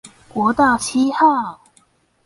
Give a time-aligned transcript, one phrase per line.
[0.29, 1.61] 國道七號